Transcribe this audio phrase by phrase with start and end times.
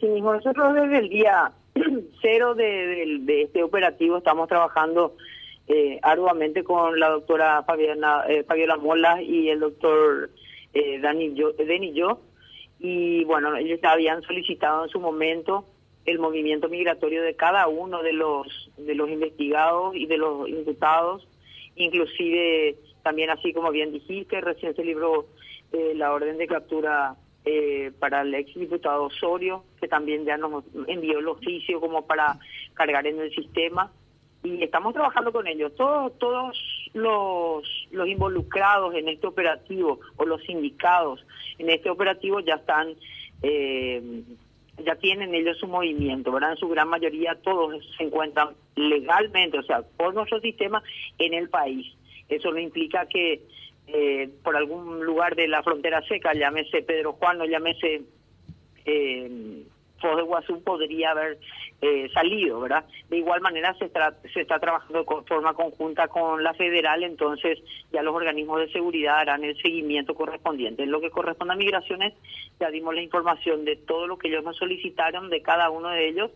[0.00, 1.50] Sí, nosotros desde el día
[2.22, 5.16] cero de, este operativo estamos trabajando
[5.66, 7.64] eh, arduamente con la doctora
[8.28, 10.30] eh, Fabiola Mola y el doctor
[10.72, 11.50] eh, Dani yo,
[11.92, 12.20] Yo.
[12.78, 15.64] Y bueno, ellos habían solicitado en su momento
[16.04, 21.26] el movimiento migratorio de cada uno de los de los investigados y de los imputados,
[21.74, 25.26] inclusive también así como bien dijiste, recién se libró
[25.72, 27.16] eh, la orden de captura
[27.50, 32.38] eh, para el ex diputado Osorio, que también ya nos envió el oficio como para
[32.74, 33.90] cargar en el sistema.
[34.44, 35.74] Y estamos trabajando con ellos.
[35.74, 36.58] Todos, todos
[36.92, 41.24] los, los involucrados en este operativo o los sindicados
[41.56, 42.94] en este operativo ya están,
[43.42, 44.22] eh,
[44.84, 46.50] ya tienen ellos su movimiento, ¿verdad?
[46.50, 50.82] En su gran mayoría todos se encuentran legalmente, o sea, por nuestro sistema
[51.18, 51.86] en el país.
[52.28, 53.40] Eso no implica que
[53.88, 58.02] eh, por algún lugar de la frontera seca, llámese Pedro Juan o llámese
[58.84, 59.62] eh,
[59.98, 61.38] Foz de Guazú, podría haber
[61.80, 62.84] eh, salido, ¿verdad?
[63.08, 63.90] De igual manera se,
[64.32, 67.58] se está trabajando de forma conjunta con la federal, entonces
[67.90, 70.82] ya los organismos de seguridad harán el seguimiento correspondiente.
[70.82, 72.14] En lo que corresponde a migraciones,
[72.60, 76.08] ya dimos la información de todo lo que ellos nos solicitaron, de cada uno de
[76.08, 76.30] ellos,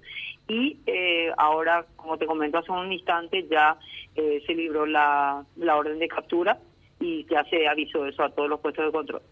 [0.49, 3.77] y eh, ahora, como te comento hace un instante, ya
[4.17, 6.59] eh, se libró la orden de captura
[7.03, 9.23] y ya se avisó eso a todos los puestos de control.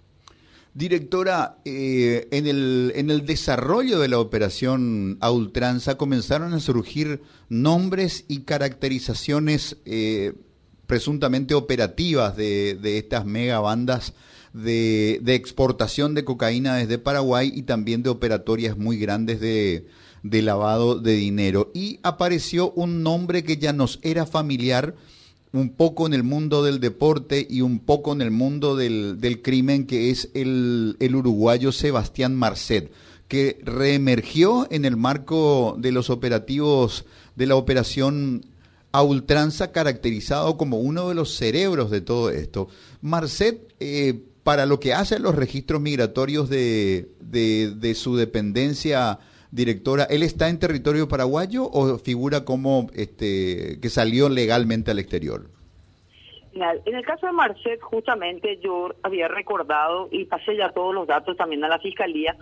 [0.73, 7.23] Directora, eh, en, el, en el desarrollo de la operación a ultranza comenzaron a surgir
[7.48, 10.33] nombres y caracterizaciones eh,
[10.87, 14.15] presuntamente operativas de, de estas megabandas
[14.53, 19.87] de, de exportación de cocaína desde Paraguay y también de operatorias muy grandes de,
[20.23, 21.71] de lavado de dinero.
[21.75, 24.95] Y apareció un nombre que ya nos era familiar,
[25.53, 29.43] un poco en el mundo del deporte y un poco en el mundo del, del
[29.43, 32.92] crimen, que es el, el uruguayo Sebastián Marcet,
[33.27, 37.05] que reemergió en el marco de los operativos
[37.37, 38.45] de la operación
[38.92, 42.69] a ultranza, caracterizado como uno de los cerebros de todo esto.
[43.01, 49.19] Marcet, eh, para lo que hace los registros migratorios de, de su dependencia,
[49.50, 55.48] directora, ¿él está en territorio paraguayo o figura como este que salió legalmente al exterior?
[56.52, 61.36] En el caso de Marcet, justamente yo había recordado y pasé ya todos los datos
[61.36, 62.36] también a la fiscalía.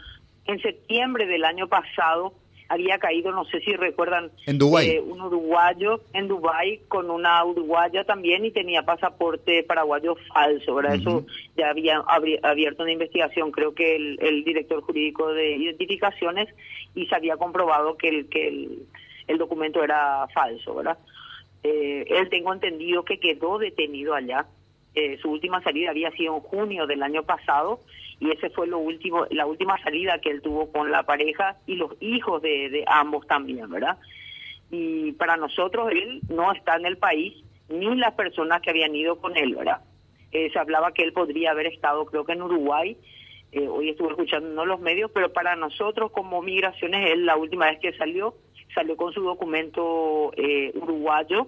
[0.46, 2.32] En septiembre del año pasado,
[2.69, 4.89] había caído, no sé si recuerdan, ¿En Dubái?
[4.91, 10.97] Eh, un uruguayo en Dubái con una uruguaya también y tenía pasaporte paraguayo falso, ¿verdad?
[10.97, 11.25] Eso
[11.56, 12.03] ya había
[12.43, 16.49] abierto una investigación, creo que el, el, director jurídico de identificaciones
[16.95, 18.83] y se había comprobado que el, que el,
[19.27, 20.99] el documento era falso, ¿verdad?
[21.62, 24.47] Eh, él tengo entendido que quedó detenido allá
[24.98, 27.81] eh, su última salida había sido en junio del año pasado
[28.19, 31.76] y ese fue lo último, la última salida que él tuvo con la pareja y
[31.76, 33.97] los hijos de, ambos también, ¿verdad?
[34.72, 37.32] Y para nosotros él no está en el país
[37.69, 39.82] ni las personas que habían ido con él, ¿verdad?
[40.32, 42.97] Eh, se hablaba que él podría haber estado, creo que en Uruguay,
[43.53, 47.66] eh, hoy estuve escuchando no los medios, pero para nosotros como migraciones, él la última
[47.66, 48.34] vez que salió,
[48.75, 51.47] salió con su documento eh, uruguayo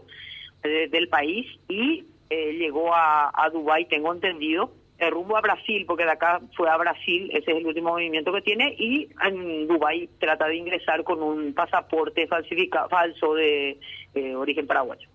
[0.62, 6.04] del país y eh, llegó a, a Dubái, tengo entendido, el rumbo a Brasil, porque
[6.04, 10.08] de acá fue a Brasil, ese es el último movimiento que tiene, y en Dubái
[10.18, 13.80] trata de ingresar con un pasaporte falsifica, falso de
[14.14, 15.08] eh, origen paraguayo.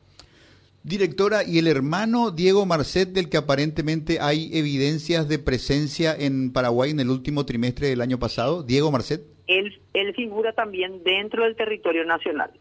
[0.84, 6.92] Directora, ¿y el hermano Diego Marcet, del que aparentemente hay evidencias de presencia en Paraguay
[6.92, 8.62] en el último trimestre del año pasado?
[8.62, 9.22] Diego Marcet.
[9.48, 12.52] Él, él figura también dentro del territorio nacional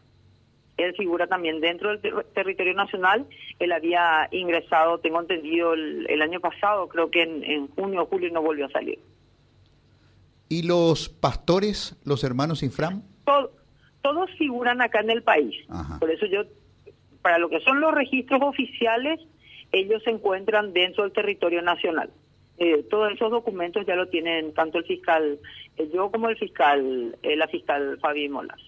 [0.77, 3.25] él figura también dentro del territorio nacional.
[3.59, 8.41] Él había ingresado, tengo entendido, el, año pasado, creo que en, junio o julio no
[8.41, 8.99] volvió a salir.
[10.49, 13.03] ¿Y los pastores, los hermanos Infram?
[14.01, 15.55] todos figuran acá en el país.
[15.99, 16.43] Por eso yo,
[17.23, 19.19] para lo que son los registros oficiales,
[19.71, 22.11] ellos se encuentran dentro del territorio nacional.
[22.57, 25.39] Eh, todos esos documentos ya lo tienen tanto el fiscal,
[25.77, 28.61] eh, yo como el fiscal, eh, la fiscal Fabi Molas.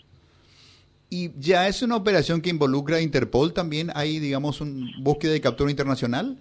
[1.09, 3.89] ¿Y ya es una operación que involucra a Interpol también?
[3.95, 6.37] ¿Hay, digamos, un búsqueda de captura internacional?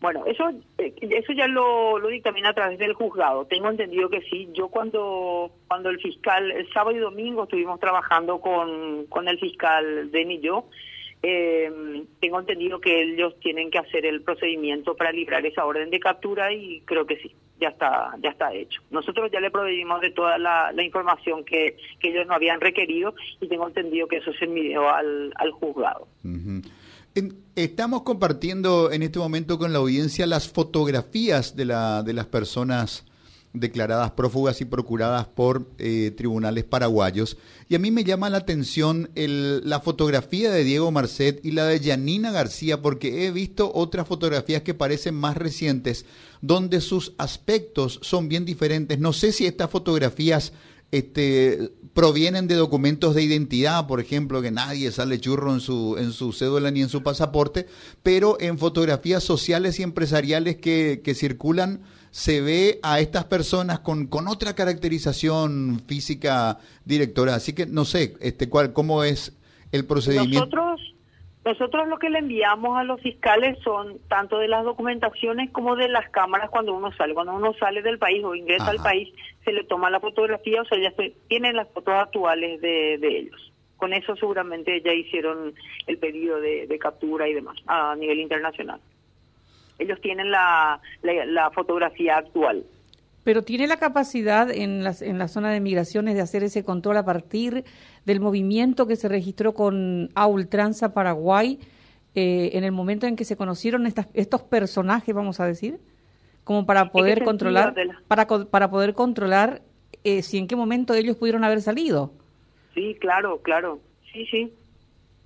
[0.00, 3.46] Bueno, eso eh, eso ya lo, lo dictamina a través del juzgado.
[3.46, 4.48] Tengo entendido que sí.
[4.52, 10.10] Yo cuando cuando el fiscal, el sábado y domingo estuvimos trabajando con, con el fiscal
[10.10, 10.68] Denis y yo,
[11.22, 15.98] eh, tengo entendido que ellos tienen que hacer el procedimiento para librar esa orden de
[15.98, 18.82] captura y creo que sí, ya está ya está hecho.
[18.90, 23.48] Nosotros ya le proveímos de toda la, información que, que, ellos no habían requerido y
[23.48, 26.06] tengo entendido que eso se envió al, al juzgado.
[27.54, 33.06] Estamos compartiendo en este momento con la audiencia las fotografías de, la, de las personas
[33.60, 37.36] declaradas prófugas y procuradas por eh, tribunales paraguayos.
[37.68, 41.66] Y a mí me llama la atención el, la fotografía de Diego Marcet y la
[41.66, 46.04] de Janina García, porque he visto otras fotografías que parecen más recientes,
[46.40, 48.98] donde sus aspectos son bien diferentes.
[48.98, 50.52] No sé si estas fotografías
[50.92, 56.12] este, provienen de documentos de identidad, por ejemplo, que nadie sale churro en su, en
[56.12, 57.66] su cédula ni en su pasaporte,
[58.02, 61.80] pero en fotografías sociales y empresariales que, que circulan
[62.10, 67.34] se ve a estas personas con, con otra caracterización física directora.
[67.34, 69.32] Así que no sé este, cuál, cómo es
[69.72, 70.46] el procedimiento.
[70.46, 70.95] Nosotros
[71.46, 75.88] nosotros lo que le enviamos a los fiscales son tanto de las documentaciones como de
[75.88, 77.14] las cámaras cuando uno sale.
[77.14, 79.14] Cuando uno sale del país o ingresa al país,
[79.44, 83.52] se le toma la fotografía, o sea, ya se, tienen las fotos actuales de, ellos.
[83.76, 85.54] Con eso seguramente ya hicieron
[85.86, 88.80] el pedido de, captura y demás a nivel internacional.
[89.78, 92.64] Ellos tienen la, la fotografía actual.
[93.26, 96.96] Pero tiene la capacidad en, las, en la zona de migraciones de hacer ese control
[96.96, 97.64] a partir
[98.04, 101.58] del movimiento que se registró con A Ultranza Paraguay
[102.14, 105.80] eh, en el momento en que se conocieron estas, estos personajes, vamos a decir,
[106.44, 107.74] como para poder controlar,
[108.06, 109.60] para, para poder controlar
[110.04, 112.12] eh, si en qué momento ellos pudieron haber salido.
[112.74, 113.80] Sí, claro, claro,
[114.12, 114.52] sí, sí.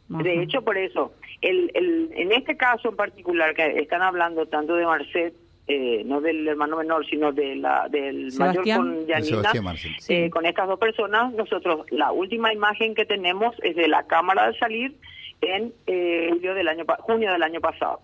[0.09, 1.13] De hecho, por eso,
[1.43, 5.35] el, el, en este caso en particular que están hablando tanto de Marcet
[5.73, 9.53] eh, no del hermano menor, sino de la, del mayor con Yanina,
[10.09, 14.51] eh, con estas dos personas, nosotros la última imagen que tenemos es de la cámara
[14.51, 14.97] de salir
[15.41, 18.01] en eh, julio del año, junio del año pasado.